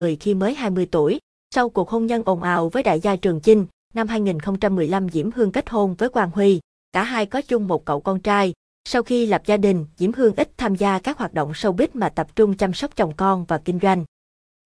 người 0.00 0.16
khi 0.16 0.34
mới 0.34 0.54
20 0.54 0.86
tuổi. 0.90 1.18
Sau 1.54 1.68
cuộc 1.68 1.90
hôn 1.90 2.06
nhân 2.06 2.22
ồn 2.24 2.42
ào 2.42 2.68
với 2.68 2.82
đại 2.82 3.00
gia 3.00 3.16
Trường 3.16 3.40
Chinh, 3.40 3.66
năm 3.94 4.08
2015 4.08 5.08
Diễm 5.08 5.30
Hương 5.30 5.52
kết 5.52 5.70
hôn 5.70 5.94
với 5.94 6.08
Quang 6.08 6.30
Huy. 6.30 6.60
Cả 6.92 7.02
hai 7.02 7.26
có 7.26 7.40
chung 7.40 7.68
một 7.68 7.84
cậu 7.84 8.00
con 8.00 8.20
trai. 8.20 8.52
Sau 8.88 9.02
khi 9.02 9.26
lập 9.26 9.42
gia 9.46 9.56
đình, 9.56 9.86
Diễm 9.96 10.12
Hương 10.12 10.34
ít 10.36 10.50
tham 10.58 10.74
gia 10.74 10.98
các 10.98 11.18
hoạt 11.18 11.34
động 11.34 11.52
showbiz 11.52 11.88
mà 11.94 12.08
tập 12.08 12.36
trung 12.36 12.56
chăm 12.56 12.72
sóc 12.72 12.96
chồng 12.96 13.12
con 13.16 13.44
và 13.44 13.58
kinh 13.58 13.78
doanh. 13.82 14.04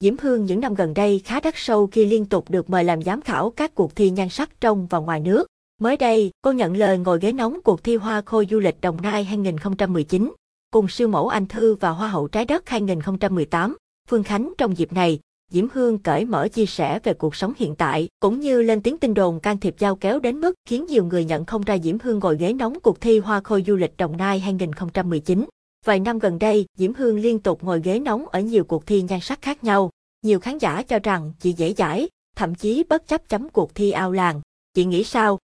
Diễm 0.00 0.14
Hương 0.22 0.44
những 0.44 0.60
năm 0.60 0.74
gần 0.74 0.94
đây 0.94 1.18
khá 1.24 1.40
đắt 1.40 1.54
sâu 1.56 1.86
khi 1.86 2.06
liên 2.06 2.24
tục 2.24 2.50
được 2.50 2.70
mời 2.70 2.84
làm 2.84 3.02
giám 3.02 3.20
khảo 3.20 3.50
các 3.50 3.74
cuộc 3.74 3.96
thi 3.96 4.10
nhan 4.10 4.28
sắc 4.28 4.60
trong 4.60 4.86
và 4.86 4.98
ngoài 4.98 5.20
nước. 5.20 5.46
Mới 5.80 5.96
đây, 5.96 6.30
cô 6.42 6.52
nhận 6.52 6.76
lời 6.76 6.98
ngồi 6.98 7.18
ghế 7.20 7.32
nóng 7.32 7.60
cuộc 7.64 7.84
thi 7.84 7.96
Hoa 7.96 8.22
Khôi 8.26 8.46
Du 8.50 8.58
lịch 8.58 8.80
Đồng 8.80 9.02
Nai 9.02 9.24
2019, 9.24 10.32
cùng 10.70 10.88
siêu 10.88 11.08
mẫu 11.08 11.28
Anh 11.28 11.46
Thư 11.46 11.74
và 11.74 11.90
Hoa 11.90 12.08
hậu 12.08 12.28
Trái 12.28 12.44
đất 12.44 12.68
2018, 12.68 13.76
Phương 14.10 14.22
Khánh 14.22 14.52
trong 14.58 14.78
dịp 14.78 14.92
này. 14.92 15.18
Diễm 15.50 15.66
Hương 15.72 15.98
cởi 15.98 16.24
mở 16.24 16.48
chia 16.48 16.66
sẻ 16.66 16.98
về 17.04 17.14
cuộc 17.14 17.36
sống 17.36 17.52
hiện 17.56 17.74
tại, 17.74 18.08
cũng 18.20 18.40
như 18.40 18.62
lên 18.62 18.82
tiếng 18.82 18.98
tin 18.98 19.14
đồn 19.14 19.40
can 19.40 19.58
thiệp 19.58 19.74
giao 19.78 19.96
kéo 19.96 20.20
đến 20.20 20.40
mức 20.40 20.54
khiến 20.68 20.86
nhiều 20.86 21.04
người 21.04 21.24
nhận 21.24 21.44
không 21.44 21.62
ra 21.62 21.78
Diễm 21.78 21.98
Hương 21.98 22.18
ngồi 22.18 22.36
ghế 22.36 22.52
nóng 22.52 22.80
cuộc 22.80 23.00
thi 23.00 23.18
Hoa 23.18 23.40
Khôi 23.40 23.64
Du 23.66 23.76
lịch 23.76 23.96
Đồng 23.96 24.16
Nai 24.16 24.40
2019. 24.40 25.46
Vài 25.84 26.00
năm 26.00 26.18
gần 26.18 26.38
đây, 26.38 26.66
Diễm 26.76 26.94
Hương 26.94 27.18
liên 27.18 27.38
tục 27.38 27.64
ngồi 27.64 27.80
ghế 27.84 27.98
nóng 27.98 28.28
ở 28.28 28.40
nhiều 28.40 28.64
cuộc 28.64 28.86
thi 28.86 29.02
nhan 29.02 29.20
sắc 29.20 29.42
khác 29.42 29.64
nhau. 29.64 29.90
Nhiều 30.22 30.40
khán 30.40 30.58
giả 30.58 30.82
cho 30.82 30.98
rằng 30.98 31.32
chị 31.40 31.52
dễ 31.52 31.74
dãi, 31.74 32.08
thậm 32.36 32.54
chí 32.54 32.84
bất 32.88 33.08
chấp 33.08 33.28
chấm 33.28 33.48
cuộc 33.48 33.74
thi 33.74 33.90
ao 33.90 34.12
làng. 34.12 34.40
Chị 34.74 34.84
nghĩ 34.84 35.04
sao? 35.04 35.38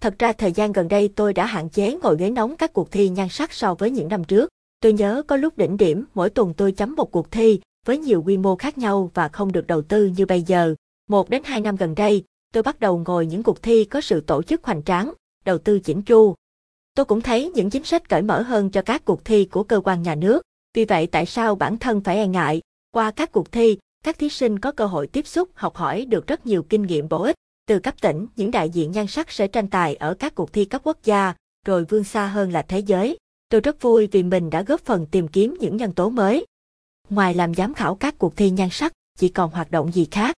Thật 0.00 0.14
ra 0.18 0.32
thời 0.32 0.52
gian 0.52 0.72
gần 0.72 0.88
đây 0.88 1.08
tôi 1.16 1.32
đã 1.32 1.46
hạn 1.46 1.68
chế 1.68 1.98
ngồi 2.02 2.16
ghế 2.16 2.30
nóng 2.30 2.56
các 2.56 2.72
cuộc 2.72 2.90
thi 2.90 3.08
nhan 3.08 3.28
sắc 3.30 3.52
so 3.52 3.74
với 3.74 3.90
những 3.90 4.08
năm 4.08 4.24
trước. 4.24 4.48
Tôi 4.80 4.92
nhớ 4.92 5.22
có 5.26 5.36
lúc 5.36 5.58
đỉnh 5.58 5.76
điểm, 5.76 6.04
mỗi 6.14 6.30
tuần 6.30 6.54
tôi 6.56 6.72
chấm 6.72 6.94
một 6.96 7.10
cuộc 7.10 7.30
thi, 7.30 7.60
với 7.86 7.98
nhiều 7.98 8.22
quy 8.22 8.36
mô 8.36 8.56
khác 8.56 8.78
nhau 8.78 9.10
và 9.14 9.28
không 9.28 9.52
được 9.52 9.66
đầu 9.66 9.82
tư 9.82 10.10
như 10.16 10.26
bây 10.26 10.42
giờ. 10.42 10.74
Một 11.08 11.30
đến 11.30 11.42
hai 11.44 11.60
năm 11.60 11.76
gần 11.76 11.94
đây, 11.94 12.24
tôi 12.52 12.62
bắt 12.62 12.80
đầu 12.80 13.02
ngồi 13.06 13.26
những 13.26 13.42
cuộc 13.42 13.62
thi 13.62 13.84
có 13.84 14.00
sự 14.00 14.20
tổ 14.20 14.42
chức 14.42 14.64
hoành 14.64 14.82
tráng, 14.82 15.12
đầu 15.44 15.58
tư 15.58 15.80
chỉnh 15.80 16.02
chu. 16.02 16.34
Tôi 16.94 17.04
cũng 17.04 17.20
thấy 17.20 17.50
những 17.54 17.70
chính 17.70 17.84
sách 17.84 18.08
cởi 18.08 18.22
mở 18.22 18.42
hơn 18.42 18.70
cho 18.70 18.82
các 18.82 19.04
cuộc 19.04 19.24
thi 19.24 19.44
của 19.44 19.62
cơ 19.62 19.80
quan 19.84 20.02
nhà 20.02 20.14
nước. 20.14 20.42
Vì 20.74 20.84
vậy 20.84 21.06
tại 21.06 21.26
sao 21.26 21.54
bản 21.54 21.78
thân 21.78 22.00
phải 22.00 22.16
e 22.16 22.26
ngại? 22.26 22.60
Qua 22.92 23.10
các 23.10 23.32
cuộc 23.32 23.52
thi, 23.52 23.78
các 24.04 24.18
thí 24.18 24.28
sinh 24.28 24.58
có 24.58 24.72
cơ 24.72 24.86
hội 24.86 25.06
tiếp 25.06 25.26
xúc, 25.26 25.48
học 25.54 25.76
hỏi 25.76 26.04
được 26.04 26.26
rất 26.26 26.46
nhiều 26.46 26.62
kinh 26.62 26.82
nghiệm 26.82 27.08
bổ 27.08 27.22
ích. 27.22 27.36
Từ 27.66 27.78
cấp 27.78 27.94
tỉnh, 28.00 28.26
những 28.36 28.50
đại 28.50 28.70
diện 28.70 28.92
nhan 28.92 29.06
sắc 29.06 29.30
sẽ 29.30 29.48
tranh 29.48 29.68
tài 29.68 29.94
ở 29.94 30.14
các 30.14 30.34
cuộc 30.34 30.52
thi 30.52 30.64
cấp 30.64 30.80
quốc 30.84 30.98
gia, 31.04 31.34
rồi 31.66 31.84
vươn 31.84 32.04
xa 32.04 32.26
hơn 32.26 32.52
là 32.52 32.62
thế 32.62 32.78
giới. 32.78 33.18
Tôi 33.48 33.60
rất 33.60 33.82
vui 33.82 34.06
vì 34.06 34.22
mình 34.22 34.50
đã 34.50 34.62
góp 34.62 34.80
phần 34.80 35.06
tìm 35.06 35.28
kiếm 35.28 35.56
những 35.60 35.76
nhân 35.76 35.92
tố 35.92 36.10
mới. 36.10 36.46
Ngoài 37.10 37.34
làm 37.34 37.54
giám 37.54 37.74
khảo 37.74 37.94
các 37.94 38.18
cuộc 38.18 38.36
thi 38.36 38.50
nhan 38.50 38.68
sắc, 38.70 38.92
chỉ 39.18 39.28
còn 39.28 39.50
hoạt 39.50 39.70
động 39.70 39.92
gì 39.92 40.08
khác. 40.10 40.34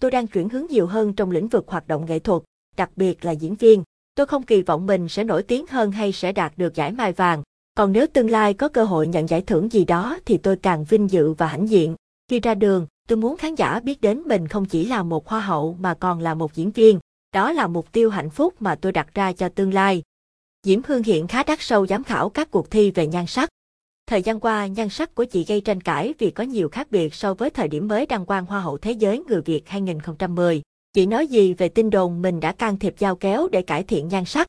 Tôi 0.00 0.10
đang 0.10 0.26
chuyển 0.26 0.48
hướng 0.48 0.66
nhiều 0.70 0.86
hơn 0.86 1.12
trong 1.12 1.30
lĩnh 1.30 1.48
vực 1.48 1.68
hoạt 1.68 1.88
động 1.88 2.06
nghệ 2.06 2.18
thuật, 2.18 2.42
đặc 2.76 2.90
biệt 2.96 3.24
là 3.24 3.32
diễn 3.32 3.54
viên. 3.54 3.82
Tôi 4.14 4.26
không 4.26 4.42
kỳ 4.42 4.62
vọng 4.62 4.86
mình 4.86 5.08
sẽ 5.08 5.24
nổi 5.24 5.42
tiếng 5.42 5.66
hơn 5.66 5.92
hay 5.92 6.12
sẽ 6.12 6.32
đạt 6.32 6.52
được 6.56 6.74
giải 6.74 6.92
mai 6.92 7.12
vàng. 7.12 7.42
Còn 7.74 7.92
nếu 7.92 8.06
tương 8.06 8.30
lai 8.30 8.54
có 8.54 8.68
cơ 8.68 8.84
hội 8.84 9.06
nhận 9.06 9.28
giải 9.28 9.40
thưởng 9.40 9.72
gì 9.72 9.84
đó 9.84 10.18
thì 10.26 10.36
tôi 10.38 10.56
càng 10.56 10.84
vinh 10.84 11.10
dự 11.10 11.32
và 11.32 11.46
hãnh 11.46 11.68
diện. 11.68 11.94
Khi 12.28 12.40
ra 12.40 12.54
đường, 12.54 12.86
tôi 13.08 13.16
muốn 13.16 13.36
khán 13.36 13.54
giả 13.54 13.80
biết 13.80 14.00
đến 14.00 14.22
mình 14.26 14.48
không 14.48 14.64
chỉ 14.64 14.86
là 14.86 15.02
một 15.02 15.28
hoa 15.28 15.40
hậu 15.40 15.76
mà 15.80 15.94
còn 15.94 16.20
là 16.20 16.34
một 16.34 16.54
diễn 16.54 16.70
viên. 16.70 16.98
Đó 17.32 17.52
là 17.52 17.66
mục 17.66 17.92
tiêu 17.92 18.10
hạnh 18.10 18.30
phúc 18.30 18.54
mà 18.60 18.74
tôi 18.74 18.92
đặt 18.92 19.14
ra 19.14 19.32
cho 19.32 19.48
tương 19.48 19.74
lai. 19.74 20.02
Diễm 20.62 20.80
Hương 20.86 21.02
hiện 21.02 21.26
khá 21.26 21.42
đắt 21.42 21.60
sâu 21.60 21.86
giám 21.86 22.04
khảo 22.04 22.28
các 22.28 22.50
cuộc 22.50 22.70
thi 22.70 22.90
về 22.90 23.06
nhan 23.06 23.26
sắc. 23.26 23.48
Thời 24.06 24.22
gian 24.22 24.40
qua, 24.40 24.66
nhan 24.66 24.88
sắc 24.88 25.14
của 25.14 25.24
chị 25.24 25.44
gây 25.44 25.60
tranh 25.60 25.80
cãi 25.80 26.14
vì 26.18 26.30
có 26.30 26.44
nhiều 26.44 26.68
khác 26.68 26.90
biệt 26.90 27.14
so 27.14 27.34
với 27.34 27.50
thời 27.50 27.68
điểm 27.68 27.88
mới 27.88 28.06
đăng 28.06 28.26
quang 28.26 28.46
Hoa 28.46 28.60
hậu 28.60 28.78
Thế 28.78 28.92
giới 28.92 29.22
người 29.28 29.40
Việt 29.40 29.68
2010. 29.68 30.62
Chị 30.92 31.06
nói 31.06 31.26
gì 31.26 31.54
về 31.54 31.68
tin 31.68 31.90
đồn 31.90 32.22
mình 32.22 32.40
đã 32.40 32.52
can 32.52 32.78
thiệp 32.78 32.94
dao 32.98 33.16
kéo 33.16 33.48
để 33.52 33.62
cải 33.62 33.82
thiện 33.82 34.08
nhan 34.08 34.24
sắc? 34.24 34.46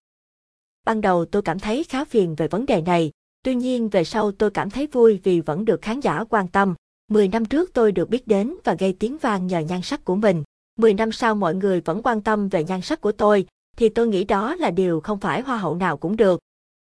Ban 0.86 1.02
đầu 1.02 1.26
tôi 1.26 1.42
cảm 1.42 1.60
thấy 1.60 1.84
khá 1.84 2.06
phiền 2.06 2.36
về 2.36 2.48
vấn 2.48 2.66
đề 2.66 2.82
này, 2.82 3.12
tuy 3.44 3.56
nhiên 3.56 3.90
về 3.90 4.04
sau 4.04 4.32
tôi 4.32 4.52
cảm 4.52 4.70
thấy 4.70 4.88
vui 4.88 5.20
vì 5.24 5.42
vẫn 5.42 5.66
được 5.66 5.82
khán 5.82 6.00
giả 6.00 6.24
quan 6.30 6.48
tâm. 6.48 6.76
10 7.12 7.28
năm 7.28 7.46
trước 7.46 7.74
tôi 7.74 7.92
được 7.92 8.10
biết 8.10 8.28
đến 8.28 8.56
và 8.64 8.76
gây 8.80 8.96
tiếng 9.00 9.18
vang 9.18 9.48
nhờ 9.48 9.60
nhan 9.60 9.82
sắc 9.82 10.06
của 10.06 10.16
mình. 10.16 10.44
10 10.80 10.94
năm 10.94 11.12
sau 11.12 11.36
mọi 11.36 11.56
người 11.56 11.82
vẫn 11.82 12.02
quan 12.04 12.22
tâm 12.22 12.50
về 12.50 12.64
nhan 12.64 12.82
sắc 12.82 13.02
của 13.02 13.12
tôi, 13.12 13.48
thì 13.78 13.90
tôi 13.90 14.08
nghĩ 14.08 14.24
đó 14.24 14.56
là 14.56 14.72
điều 14.72 15.00
không 15.00 15.20
phải 15.20 15.42
hoa 15.42 15.58
hậu 15.58 15.76
nào 15.76 15.98
cũng 15.98 16.16
được. 16.16 16.40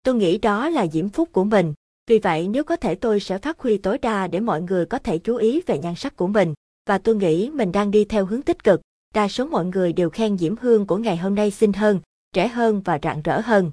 Tôi 0.03 0.15
nghĩ 0.15 0.39
đó 0.39 0.69
là 0.69 0.87
diễm 0.87 1.09
phúc 1.09 1.29
của 1.33 1.45
mình. 1.45 1.75
Vì 2.11 2.19
vậy 2.19 2.49
nếu 2.49 2.65
có 2.65 2.77
thể 2.77 2.95
tôi 2.95 3.21
sẽ 3.21 3.39
phát 3.39 3.59
huy 3.59 3.79
tối 3.79 3.99
đa 3.99 4.27
để 4.27 4.41
mọi 4.41 4.63
người 4.63 4.87
có 4.87 4.99
thể 4.99 5.19
chú 5.19 5.37
ý 5.37 5.61
về 5.67 5.79
nhan 5.79 5.95
sắc 5.95 6.17
của 6.17 6.27
mình. 6.27 6.55
Và 6.87 6.99
tôi 6.99 7.17
nghĩ 7.17 7.51
mình 7.51 7.73
đang 7.73 7.91
đi 7.91 8.05
theo 8.05 8.27
hướng 8.27 8.43
tích 8.43 8.65
cực. 8.65 8.81
Đa 9.15 9.29
số 9.29 9.47
mọi 9.47 9.65
người 9.65 9.93
đều 9.93 10.11
khen 10.11 10.39
Diễm 10.39 10.55
Hương 10.61 10.87
của 10.87 10.97
ngày 10.97 11.17
hôm 11.17 11.35
nay 11.35 11.51
xinh 11.51 11.73
hơn, 11.73 12.01
trẻ 12.33 12.49
hơn 12.49 12.81
và 12.85 12.99
rạng 13.03 13.23
rỡ 13.23 13.41
hơn. 13.41 13.71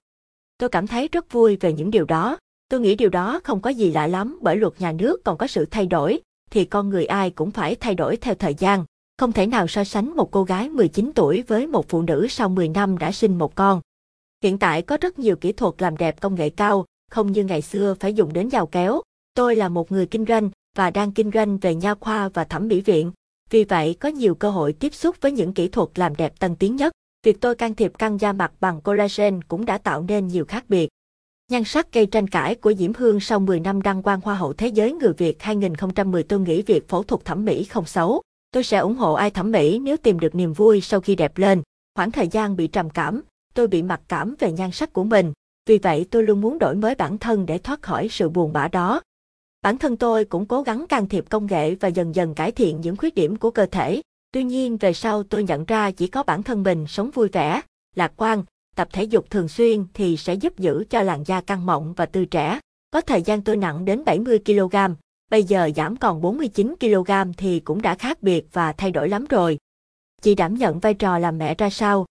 Tôi 0.58 0.70
cảm 0.70 0.88
thấy 0.88 1.08
rất 1.12 1.32
vui 1.32 1.56
về 1.56 1.74
những 1.74 1.92
điều 1.92 2.06
đó. 2.06 2.38
Tôi 2.70 2.80
nghĩ 2.80 2.96
điều 2.96 3.10
đó 3.10 3.40
không 3.44 3.62
có 3.62 3.70
gì 3.70 3.92
lạ 3.92 4.08
lắm 4.08 4.40
bởi 4.42 4.56
luật 4.56 4.74
nhà 4.80 4.92
nước 4.92 5.24
còn 5.24 5.38
có 5.38 5.48
sự 5.48 5.66
thay 5.66 5.86
đổi, 5.86 6.20
thì 6.50 6.66
con 6.66 6.90
người 6.90 7.06
ai 7.06 7.30
cũng 7.30 7.52
phải 7.52 7.76
thay 7.76 7.96
đổi 7.96 8.18
theo 8.18 8.36
thời 8.36 8.54
gian. 8.54 8.86
Không 9.18 9.32
thể 9.32 9.48
nào 9.48 9.68
so 9.68 9.84
sánh 9.84 10.16
một 10.16 10.32
cô 10.32 10.44
gái 10.44 10.70
19 10.70 11.12
tuổi 11.16 11.44
với 11.48 11.68
một 11.68 11.90
phụ 11.90 12.02
nữ 12.02 12.28
sau 12.30 12.50
10 12.50 12.70
năm 12.70 12.98
đã 12.98 13.12
sinh 13.12 13.38
một 13.38 13.56
con. 13.56 13.82
Hiện 14.44 14.58
tại 14.58 14.82
có 14.82 14.98
rất 15.02 15.20
nhiều 15.20 15.36
kỹ 15.36 15.52
thuật 15.52 15.74
làm 15.78 15.98
đẹp 15.98 16.22
công 16.22 16.36
nghệ 16.36 16.50
cao, 16.50 16.86
không 17.12 17.32
như 17.32 17.44
ngày 17.44 17.62
xưa 17.62 17.96
phải 18.00 18.14
dùng 18.14 18.34
đến 18.34 18.50
dao 18.50 18.68
kéo. 18.68 19.02
Tôi 19.34 19.56
là 19.56 19.70
một 19.70 19.92
người 19.92 20.06
kinh 20.06 20.26
doanh 20.26 20.50
và 20.76 20.90
đang 20.90 21.12
kinh 21.12 21.32
doanh 21.34 21.58
về 21.58 21.76
nha 21.76 21.96
khoa 21.96 22.30
và 22.30 22.44
thẩm 22.44 22.68
mỹ 22.68 22.82
viện. 22.82 23.12
Vì 23.50 23.64
vậy 23.64 23.96
có 24.00 24.10
nhiều 24.10 24.36
cơ 24.36 24.50
hội 24.50 24.74
tiếp 24.74 24.94
xúc 24.94 25.16
với 25.22 25.32
những 25.32 25.54
kỹ 25.54 25.68
thuật 25.68 25.90
làm 25.96 26.16
đẹp 26.16 26.40
tân 26.40 26.56
tiến 26.56 26.76
nhất. 26.76 26.94
Việc 27.24 27.42
tôi 27.42 27.56
can 27.56 27.76
thiệp 27.76 27.92
căng 27.98 28.18
da 28.18 28.34
mặt 28.34 28.52
bằng 28.60 28.82
collagen 28.82 29.42
cũng 29.42 29.66
đã 29.66 29.78
tạo 29.78 30.02
nên 30.02 30.28
nhiều 30.28 30.46
khác 30.46 30.66
biệt. 30.70 30.90
Nhan 31.52 31.64
sắc 31.64 31.94
gây 31.94 32.06
tranh 32.06 32.28
cãi 32.28 32.56
của 32.56 32.74
Diễm 32.74 32.94
Hương 32.94 33.20
sau 33.20 33.40
10 33.40 33.60
năm 33.60 33.82
đăng 33.82 34.04
quang 34.04 34.22
Hoa 34.22 34.36
hậu 34.36 34.54
Thế 34.54 34.68
giới 34.68 34.94
người 34.94 35.14
Việt 35.18 35.44
2010 35.44 36.24
tôi 36.24 36.40
nghĩ 36.40 36.62
việc 36.62 36.90
phẫu 36.90 37.04
thuật 37.04 37.26
thẩm 37.26 37.46
mỹ 37.46 37.64
không 37.64 37.86
xấu. 37.86 38.22
Tôi 38.52 38.64
sẽ 38.64 38.78
ủng 38.78 38.96
hộ 38.96 39.14
ai 39.14 39.32
thẩm 39.32 39.52
mỹ 39.52 39.80
nếu 39.80 39.98
tìm 39.98 40.20
được 40.20 40.36
niềm 40.36 40.54
vui 40.54 40.82
sau 40.82 41.02
khi 41.02 41.16
đẹp 41.16 41.38
lên. 41.38 41.62
Khoảng 41.96 42.12
thời 42.12 42.28
gian 42.28 42.56
bị 42.56 42.68
trầm 42.68 42.90
cảm, 42.90 43.22
tôi 43.54 43.68
bị 43.68 43.84
mặc 43.84 44.02
cảm 44.08 44.36
về 44.40 44.52
nhan 44.52 44.72
sắc 44.72 44.94
của 44.94 45.04
mình. 45.04 45.34
Vì 45.68 45.78
vậy 45.78 46.06
tôi 46.12 46.24
luôn 46.24 46.42
muốn 46.42 46.60
đổi 46.60 46.76
mới 46.76 46.96
bản 46.96 47.18
thân 47.18 47.46
để 47.46 47.58
thoát 47.58 47.82
khỏi 47.82 48.08
sự 48.12 48.30
buồn 48.30 48.54
bã 48.54 48.68
đó. 48.68 49.02
Bản 49.62 49.78
thân 49.78 49.98
tôi 49.98 50.26
cũng 50.26 50.46
cố 50.46 50.62
gắng 50.62 50.86
can 50.90 51.08
thiệp 51.08 51.26
công 51.30 51.48
nghệ 51.48 51.76
và 51.76 51.88
dần 51.88 52.16
dần 52.16 52.36
cải 52.36 52.52
thiện 52.52 52.82
những 52.82 52.98
khuyết 52.98 53.16
điểm 53.16 53.36
của 53.36 53.52
cơ 53.52 53.66
thể. 53.66 54.02
Tuy 54.32 54.44
nhiên 54.44 54.78
về 54.78 54.94
sau 54.94 55.24
tôi 55.24 55.44
nhận 55.44 55.66
ra 55.66 55.92
chỉ 55.92 56.08
có 56.08 56.24
bản 56.24 56.44
thân 56.44 56.64
mình 56.64 56.88
sống 56.88 57.12
vui 57.12 57.28
vẻ, 57.28 57.62
lạc 57.96 58.12
quan, 58.18 58.44
tập 58.76 58.88
thể 58.92 59.04
dục 59.04 59.30
thường 59.30 59.48
xuyên 59.48 59.86
thì 59.94 60.18
sẽ 60.18 60.34
giúp 60.34 60.58
giữ 60.58 60.84
cho 60.90 61.02
làn 61.02 61.24
da 61.24 61.42
căng 61.42 61.66
mọng 61.66 61.94
và 61.94 62.06
tươi 62.06 62.26
trẻ. 62.26 62.60
Có 62.92 63.02
thời 63.02 63.22
gian 63.22 63.42
tôi 63.42 63.58
nặng 63.58 63.86
đến 63.86 64.06
70 64.06 64.40
kg, 64.46 64.76
bây 65.32 65.44
giờ 65.44 65.70
giảm 65.76 65.98
còn 65.98 66.22
49 66.22 66.76
kg 66.80 67.12
thì 67.38 67.60
cũng 67.60 67.82
đã 67.82 67.96
khác 67.96 68.24
biệt 68.24 68.46
và 68.54 68.74
thay 68.74 68.92
đổi 68.92 69.10
lắm 69.10 69.26
rồi. 69.30 69.58
Chị 70.22 70.36
đảm 70.36 70.54
nhận 70.54 70.80
vai 70.80 70.94
trò 70.94 71.20
làm 71.20 71.38
mẹ 71.38 71.56
ra 71.56 71.70
sao? 71.70 72.06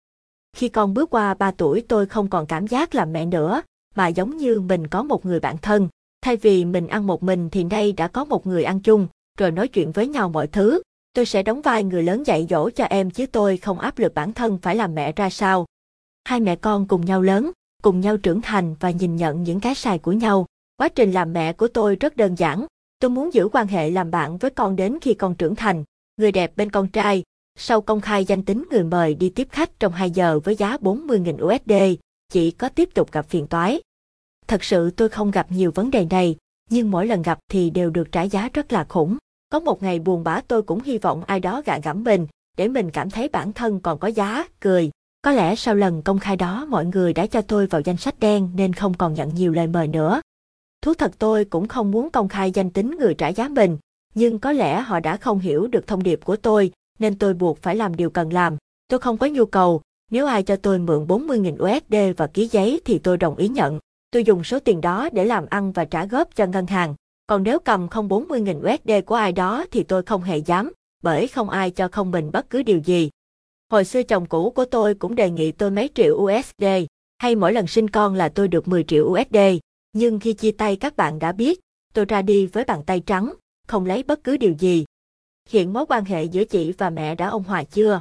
Khi 0.55 0.69
con 0.69 0.95
bước 0.95 1.11
qua 1.11 1.35
3 1.35 1.51
tuổi 1.51 1.85
tôi 1.89 2.07
không 2.07 2.29
còn 2.29 2.47
cảm 2.47 2.67
giác 2.67 2.95
là 2.95 3.05
mẹ 3.05 3.27
nữa, 3.27 3.63
mà 3.95 4.09
giống 4.09 4.37
như 4.37 4.61
mình 4.61 4.87
có 4.87 5.03
một 5.03 5.27
người 5.27 5.41
bạn 5.41 5.59
thân. 5.59 5.89
Thay 6.23 6.37
vì 6.37 6.65
mình 6.65 6.87
ăn 6.87 7.07
một 7.07 7.23
mình 7.23 7.51
thì 7.51 7.65
nay 7.65 7.93
đã 7.93 8.09
có 8.09 8.25
một 8.25 8.47
người 8.47 8.65
ăn 8.65 8.81
chung, 8.81 9.07
rồi 9.39 9.51
nói 9.51 9.69
chuyện 9.69 9.93
với 9.93 10.09
nhau 10.09 10.29
mọi 10.29 10.47
thứ. 10.47 10.83
Tôi 11.13 11.27
sẽ 11.27 11.43
đóng 11.43 11.63
vai 11.63 11.85
người 11.85 12.03
lớn 12.03 12.23
dạy 12.27 12.47
dỗ 12.51 12.71
cho 12.71 12.85
em 12.85 13.11
chứ 13.11 13.27
tôi 13.27 13.57
không 13.57 13.79
áp 13.79 13.99
lực 13.99 14.15
bản 14.15 14.33
thân 14.33 14.59
phải 14.59 14.77
làm 14.77 14.95
mẹ 14.95 15.13
ra 15.13 15.31
sao. 15.31 15.67
Hai 16.25 16.41
mẹ 16.41 16.57
con 16.57 16.89
cùng 16.89 17.05
nhau 17.05 17.23
lớn, 17.23 17.51
cùng 17.83 18.01
nhau 18.01 18.17
trưởng 18.17 18.43
thành 18.43 18.75
và 18.81 18.91
nhìn 18.91 19.17
nhận 19.17 19.43
những 19.43 19.61
cái 19.61 19.75
sai 19.75 19.99
của 19.99 20.13
nhau. 20.13 20.47
Quá 20.77 20.89
trình 20.89 21.13
làm 21.13 21.33
mẹ 21.33 21.53
của 21.53 21.69
tôi 21.69 21.97
rất 21.97 22.17
đơn 22.17 22.35
giản. 22.35 22.67
Tôi 22.99 23.11
muốn 23.11 23.35
giữ 23.35 23.49
quan 23.53 23.67
hệ 23.67 23.91
làm 23.91 24.11
bạn 24.11 24.39
với 24.39 24.51
con 24.51 24.77
đến 24.77 24.99
khi 25.01 25.15
con 25.15 25.35
trưởng 25.35 25.55
thành. 25.55 25.85
Người 26.17 26.33
đẹp 26.33 26.57
bên 26.57 26.71
con 26.71 26.89
trai, 26.89 27.23
sau 27.59 27.81
công 27.81 28.01
khai 28.01 28.25
danh 28.25 28.43
tính 28.43 28.65
người 28.71 28.85
mời 28.85 29.15
đi 29.15 29.29
tiếp 29.29 29.49
khách 29.51 29.81
trong 29.81 29.93
2 29.93 30.11
giờ 30.11 30.41
với 30.41 30.57
giá 30.57 30.77
40.000 30.77 31.45
USD, 31.45 32.01
chỉ 32.33 32.51
có 32.51 32.69
tiếp 32.69 32.89
tục 32.95 33.13
gặp 33.13 33.27
phiền 33.29 33.47
toái. 33.47 33.81
Thật 34.47 34.65
sự 34.65 34.91
tôi 34.91 35.09
không 35.09 35.31
gặp 35.31 35.47
nhiều 35.51 35.71
vấn 35.75 35.91
đề 35.91 36.07
này, 36.11 36.37
nhưng 36.71 36.91
mỗi 36.91 37.07
lần 37.07 37.23
gặp 37.23 37.39
thì 37.51 37.71
đều 37.71 37.91
được 37.91 38.13
trả 38.13 38.23
giá 38.23 38.49
rất 38.55 38.73
là 38.73 38.85
khủng. 38.85 39.17
Có 39.49 39.61
một 39.61 39.83
ngày 39.83 39.99
buồn 39.99 40.25
bã 40.25 40.41
tôi 40.41 40.63
cũng 40.63 40.83
hy 40.83 40.99
vọng 40.99 41.25
ai 41.25 41.41
đó 41.41 41.63
gạ 41.65 41.79
gẫm 41.79 42.05
mình, 42.05 42.27
để 42.57 42.69
mình 42.69 42.91
cảm 42.91 43.11
thấy 43.11 43.29
bản 43.29 43.53
thân 43.53 43.81
còn 43.81 43.99
có 43.99 44.09
giá, 44.09 44.45
cười. 44.61 44.91
Có 45.23 45.33
lẽ 45.33 45.55
sau 45.55 45.75
lần 45.75 46.03
công 46.03 46.19
khai 46.19 46.37
đó 46.37 46.67
mọi 46.69 46.87
người 46.87 47.13
đã 47.13 47.27
cho 47.27 47.43
tôi 47.43 47.67
vào 47.67 47.81
danh 47.81 47.97
sách 47.97 48.21
đen 48.21 48.51
nên 48.55 48.73
không 48.73 48.95
còn 48.95 49.15
nhận 49.15 49.35
nhiều 49.35 49.53
lời 49.53 49.67
mời 49.67 49.89
nữa. 49.89 50.21
Thú 50.83 50.95
thật 50.95 51.13
tôi 51.19 51.45
cũng 51.45 51.69
không 51.69 51.91
muốn 51.91 52.11
công 52.11 52.29
khai 52.29 52.51
danh 52.51 52.71
tính 52.71 52.97
người 52.99 53.15
trả 53.15 53.29
giá 53.29 53.49
mình, 53.49 53.79
nhưng 54.15 54.39
có 54.39 54.53
lẽ 54.53 54.81
họ 54.81 55.01
đã 55.01 55.17
không 55.17 55.39
hiểu 55.39 55.67
được 55.67 55.87
thông 55.87 56.03
điệp 56.03 56.21
của 56.25 56.37
tôi, 56.37 56.73
nên 56.99 57.19
tôi 57.19 57.35
buộc 57.35 57.63
phải 57.63 57.77
làm 57.77 57.97
điều 57.97 58.11
cần 58.11 58.33
làm. 58.33 58.57
Tôi 58.89 59.01
không 59.01 59.19
có 59.19 59.27
nhu 59.27 59.47
cầu, 59.47 59.83
nếu 60.11 60.27
ai 60.27 60.43
cho 60.43 60.57
tôi 60.57 60.79
mượn 60.79 61.07
40.000 61.07 61.77
USD 61.77 62.17
và 62.17 62.27
ký 62.27 62.49
giấy 62.53 62.81
thì 62.85 62.99
tôi 62.99 63.17
đồng 63.17 63.37
ý 63.37 63.49
nhận. 63.49 63.79
Tôi 64.11 64.25
dùng 64.25 64.45
số 64.45 64.59
tiền 64.59 64.81
đó 64.81 65.09
để 65.13 65.25
làm 65.25 65.47
ăn 65.51 65.73
và 65.73 65.85
trả 65.85 66.07
góp 66.07 66.37
cho 66.37 66.47
ngân 66.47 66.67
hàng. 66.67 66.95
Còn 67.27 67.43
nếu 67.43 67.59
cầm 67.59 67.89
không 67.89 68.09
40.000 68.09 68.75
USD 68.75 69.07
của 69.07 69.15
ai 69.15 69.33
đó 69.33 69.65
thì 69.71 69.83
tôi 69.83 70.03
không 70.03 70.23
hề 70.23 70.37
dám, 70.37 70.73
bởi 71.03 71.29
không 71.29 71.51
ai 71.51 71.71
cho 71.71 71.89
không 71.89 72.11
mình 72.11 72.31
bất 72.33 72.51
cứ 72.51 72.63
điều 72.63 72.79
gì. 72.79 73.11
Hồi 73.71 73.85
xưa 73.85 74.03
chồng 74.03 74.27
cũ 74.27 74.51
của 74.51 74.65
tôi 74.65 74.95
cũng 74.95 75.15
đề 75.15 75.31
nghị 75.31 75.53
tôi 75.53 75.71
mấy 75.71 75.91
triệu 75.95 76.15
USD, 76.15 76.65
hay 77.19 77.37
mỗi 77.37 77.53
lần 77.53 77.67
sinh 77.67 77.91
con 77.91 78.15
là 78.15 78.29
tôi 78.29 78.49
được 78.49 78.69
10 78.69 78.85
triệu 78.85 79.05
USD, 79.05 79.37
nhưng 79.93 80.21
khi 80.21 80.33
chia 80.33 80.51
tay 80.51 80.77
các 80.77 80.97
bạn 80.97 81.19
đã 81.19 81.33
biết, 81.33 81.61
tôi 81.95 82.05
ra 82.05 82.23
đi 82.23 82.47
với 82.47 82.65
bàn 82.65 82.83
tay 82.87 83.01
trắng, 83.01 83.35
không 83.67 83.87
lấy 83.87 84.03
bất 84.03 84.25
cứ 84.25 84.37
điều 84.37 84.53
gì. 84.59 84.85
Hiện 85.51 85.73
mối 85.73 85.87
quan 85.89 86.05
hệ 86.05 86.25
giữa 86.25 86.45
chị 86.45 86.73
và 86.79 86.91
mẹ 86.91 87.15
đã 87.15 87.29
ông 87.29 87.43
hòa 87.43 87.65
chưa? 87.65 88.01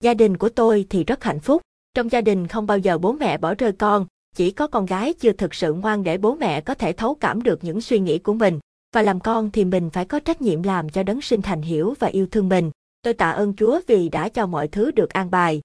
Gia 0.00 0.14
đình 0.14 0.36
của 0.36 0.48
tôi 0.48 0.86
thì 0.90 1.04
rất 1.04 1.24
hạnh 1.24 1.40
phúc. 1.40 1.62
Trong 1.94 2.12
gia 2.12 2.20
đình 2.20 2.46
không 2.46 2.66
bao 2.66 2.78
giờ 2.78 2.98
bố 2.98 3.12
mẹ 3.12 3.38
bỏ 3.38 3.54
rơi 3.54 3.72
con, 3.72 4.06
chỉ 4.36 4.50
có 4.50 4.66
con 4.66 4.86
gái 4.86 5.14
chưa 5.14 5.32
thực 5.32 5.54
sự 5.54 5.72
ngoan 5.72 6.04
để 6.04 6.18
bố 6.18 6.34
mẹ 6.34 6.60
có 6.60 6.74
thể 6.74 6.92
thấu 6.92 7.14
cảm 7.14 7.42
được 7.42 7.64
những 7.64 7.80
suy 7.80 7.98
nghĩ 7.98 8.18
của 8.18 8.34
mình. 8.34 8.60
Và 8.94 9.02
làm 9.02 9.20
con 9.20 9.50
thì 9.50 9.64
mình 9.64 9.90
phải 9.90 10.04
có 10.04 10.20
trách 10.20 10.42
nhiệm 10.42 10.62
làm 10.62 10.88
cho 10.88 11.02
đấng 11.02 11.20
sinh 11.20 11.42
thành 11.42 11.62
hiểu 11.62 11.94
và 11.98 12.08
yêu 12.08 12.26
thương 12.30 12.48
mình. 12.48 12.70
Tôi 13.02 13.14
tạ 13.14 13.30
ơn 13.30 13.54
Chúa 13.56 13.80
vì 13.86 14.08
đã 14.08 14.28
cho 14.28 14.46
mọi 14.46 14.68
thứ 14.68 14.90
được 14.90 15.10
an 15.12 15.30
bài. 15.30 15.60